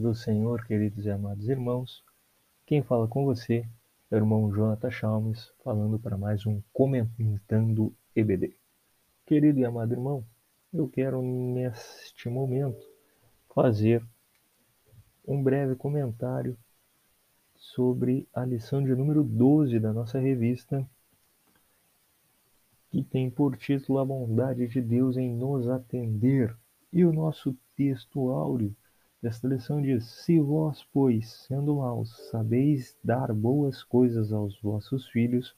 [0.00, 2.02] do Senhor, queridos e amados irmãos.
[2.64, 3.68] Quem fala com você
[4.10, 8.56] é o irmão Jonathan Chalmes, falando para mais um Comentando EBD.
[9.26, 10.24] Querido e amado irmão,
[10.72, 12.82] eu quero neste momento
[13.54, 14.02] fazer
[15.28, 16.56] um breve comentário
[17.54, 20.88] sobre a lição de número 12 da nossa revista,
[22.90, 26.56] que tem por título A Bondade de Deus em Nos Atender.
[26.90, 28.74] E o nosso texto áureo
[29.22, 35.54] desta lição diz: Se vós, pois, sendo maus, sabeis dar boas coisas aos vossos filhos,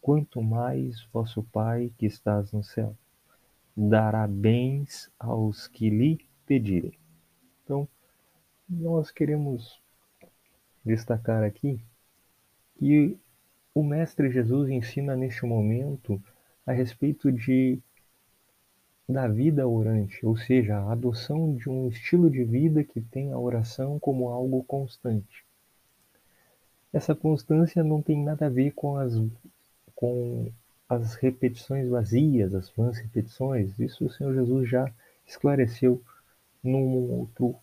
[0.00, 2.96] quanto mais vosso Pai que estás no céu
[3.80, 6.98] dará bens aos que lhe pedirem.
[7.62, 7.88] Então,
[8.68, 9.80] nós queremos
[10.84, 11.80] destacar aqui
[12.76, 13.16] que
[13.72, 16.20] o Mestre Jesus ensina neste momento
[16.66, 17.78] a respeito de
[19.08, 23.38] da vida orante, ou seja, a adoção de um estilo de vida que tem a
[23.38, 25.44] oração como algo constante.
[26.92, 29.14] Essa constância não tem nada a ver com as,
[29.94, 30.52] com
[30.88, 33.78] as repetições vazias, as vãs repetições.
[33.78, 34.92] Isso o Senhor Jesus já
[35.26, 36.02] esclareceu
[36.62, 37.54] num outro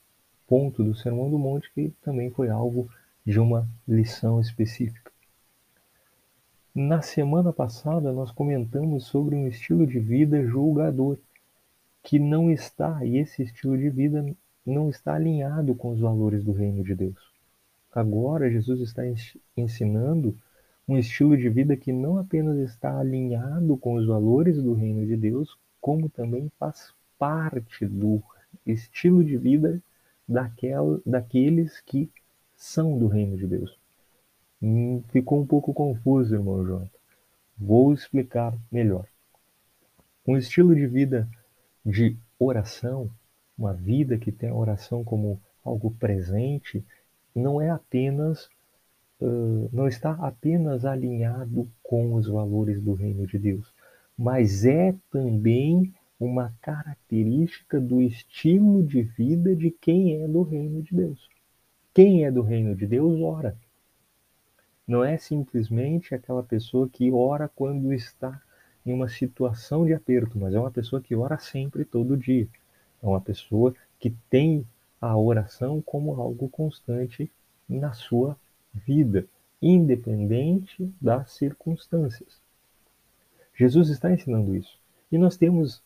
[0.47, 2.89] ponto do Sermão do Monte, que também foi algo
[3.25, 5.11] de uma lição específica.
[6.73, 11.17] Na semana passada, nós comentamos sobre um estilo de vida julgador,
[12.05, 14.23] que não está, e esse estilo de vida
[14.63, 17.33] não está alinhado com os valores do reino de Deus.
[17.91, 19.01] Agora, Jesus está
[19.57, 20.37] ensinando
[20.87, 25.17] um estilo de vida que não apenas está alinhado com os valores do reino de
[25.17, 28.21] Deus, como também faz parte do
[28.67, 29.81] estilo de vida
[30.29, 32.11] daquela, daqueles que
[32.55, 33.79] são do reino de Deus.
[34.61, 36.99] Hum, ficou um pouco confuso, irmão Jonathan.
[37.57, 39.07] Vou explicar melhor.
[40.27, 41.27] Um estilo de vida
[41.85, 43.09] de oração,
[43.57, 46.83] uma vida que tem a oração como algo presente,
[47.33, 48.49] não é apenas
[49.21, 53.73] uh, não está apenas alinhado com os valores do reino de Deus,
[54.17, 60.95] mas é também uma característica do estilo de vida de quem é do reino de
[60.95, 61.29] Deus.
[61.93, 63.57] Quem é do reino de Deus ora.
[64.87, 68.41] Não é simplesmente aquela pessoa que ora quando está
[68.85, 72.47] em uma situação de aperto, mas é uma pessoa que ora sempre, todo dia.
[73.01, 74.65] É uma pessoa que tem
[75.01, 77.31] a oração como algo constante
[77.67, 78.37] na sua
[78.73, 79.25] vida,
[79.61, 82.39] independente das circunstâncias.
[83.55, 84.77] Jesus está ensinando isso.
[85.11, 85.81] E nós temos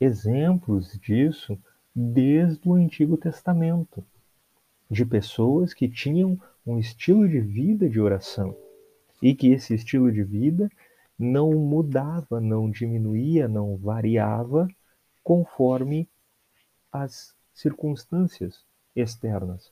[0.00, 1.58] exemplos disso
[1.94, 4.04] desde o Antigo Testamento,
[4.90, 8.56] de pessoas que tinham um estilo de vida de oração
[9.22, 10.70] e que esse estilo de vida
[11.18, 14.68] não mudava, não diminuía, não variava
[15.22, 16.08] conforme
[16.92, 19.70] as circunstâncias externas.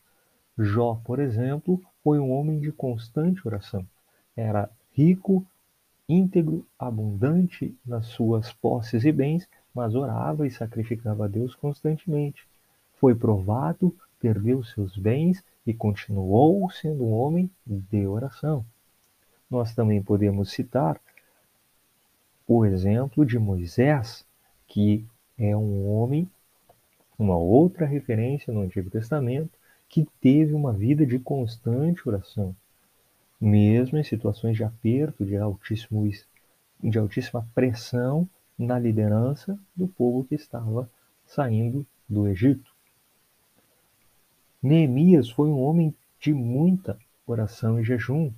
[0.58, 3.86] Jó, por exemplo, foi um homem de constante oração.
[4.36, 5.44] Era rico,
[6.08, 12.46] íntegro, abundante nas suas posses e bens, mas orava e sacrificava a Deus constantemente.
[13.00, 18.64] Foi provado, perdeu seus bens e continuou sendo um homem de oração.
[19.50, 21.00] Nós também podemos citar
[22.46, 24.24] o exemplo de Moisés,
[24.66, 25.06] que
[25.38, 26.28] é um homem,
[27.18, 32.54] uma outra referência no Antigo Testamento, que teve uma vida de constante oração,
[33.40, 36.08] mesmo em situações de aperto, de, altíssimo,
[36.82, 38.28] de altíssima pressão
[38.58, 40.90] na liderança do povo que estava
[41.26, 42.72] saindo do Egito.
[44.62, 48.32] Neemias foi um homem de muita oração e jejum,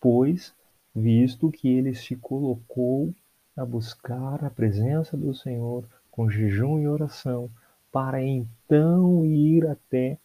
[0.00, 0.54] pois,
[0.94, 3.14] visto que ele se colocou
[3.56, 7.50] a buscar a presença do Senhor com jejum e oração,
[7.92, 10.18] para então ir até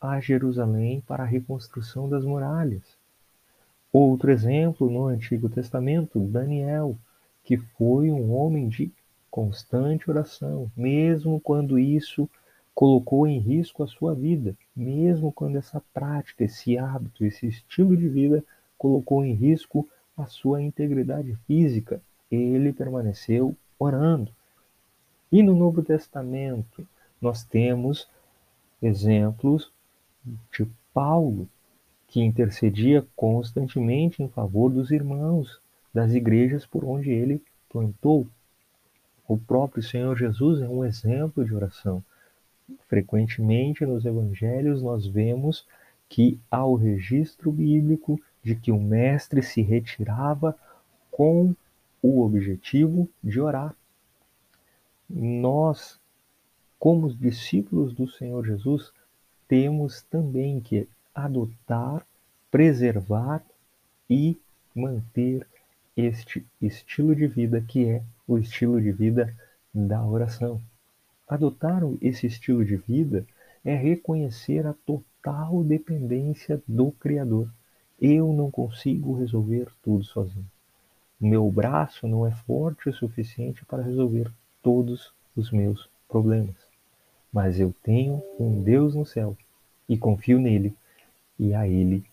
[0.00, 2.82] a Jerusalém para a reconstrução das muralhas.
[3.92, 6.96] Outro exemplo no Antigo Testamento, Daniel,
[7.44, 8.92] que foi um homem de
[9.30, 12.28] constante oração, mesmo quando isso
[12.74, 18.08] colocou em risco a sua vida, mesmo quando essa prática, esse hábito, esse estilo de
[18.08, 18.44] vida
[18.76, 24.32] colocou em risco a sua integridade física, ele permaneceu orando.
[25.30, 26.86] E no Novo Testamento,
[27.20, 28.08] nós temos
[28.82, 29.72] exemplos
[30.52, 31.48] de Paulo,
[32.08, 35.60] que intercedia constantemente em favor dos irmãos
[35.92, 38.26] das igrejas por onde ele plantou.
[39.28, 42.02] O próprio Senhor Jesus é um exemplo de oração.
[42.88, 45.66] Frequentemente nos evangelhos nós vemos
[46.08, 50.56] que há o registro bíblico de que o mestre se retirava
[51.10, 51.54] com
[52.02, 53.74] o objetivo de orar.
[55.08, 56.00] Nós,
[56.78, 58.92] como discípulos do Senhor Jesus,
[59.48, 62.06] temos também que adotar,
[62.50, 63.44] preservar
[64.10, 64.36] e
[64.74, 65.46] manter
[65.96, 69.34] este estilo de vida que é o estilo de vida
[69.72, 70.60] da oração.
[71.28, 73.26] Adotar esse estilo de vida
[73.64, 77.50] é reconhecer a total dependência do Criador.
[78.00, 80.46] Eu não consigo resolver tudo sozinho.
[81.18, 84.30] Meu braço não é forte o suficiente para resolver
[84.62, 86.56] todos os meus problemas.
[87.32, 89.36] Mas eu tenho um Deus no céu
[89.88, 90.74] e confio nele,
[91.38, 92.04] e a ele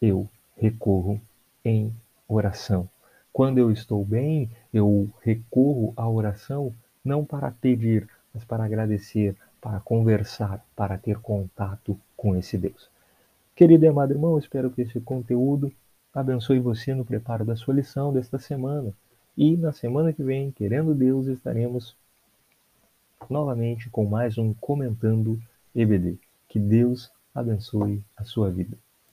[0.00, 1.20] eu recorro
[1.64, 1.92] em
[2.28, 2.88] oração.
[3.32, 6.72] Quando eu estou bem, eu recorro à oração
[7.04, 12.88] não para pedir, mas para agradecer, para conversar, para ter contato com esse Deus.
[13.56, 15.72] Querido e amado irmão, espero que esse conteúdo
[16.14, 18.92] abençoe você no preparo da sua lição desta semana.
[19.36, 21.96] E na semana que vem, querendo Deus, estaremos
[23.28, 25.40] novamente com mais um Comentando
[25.74, 26.18] EBD.
[26.48, 28.78] Que Deus abençoe a sua vida.